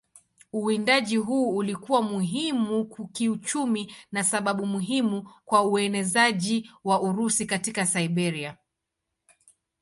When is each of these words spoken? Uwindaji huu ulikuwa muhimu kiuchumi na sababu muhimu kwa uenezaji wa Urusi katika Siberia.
Uwindaji 0.53 1.17
huu 1.17 1.55
ulikuwa 1.57 2.01
muhimu 2.01 2.85
kiuchumi 3.07 3.93
na 4.11 4.23
sababu 4.23 4.65
muhimu 4.65 5.29
kwa 5.45 5.61
uenezaji 5.63 6.71
wa 6.83 7.01
Urusi 7.01 7.45
katika 7.45 7.85
Siberia. 7.85 8.57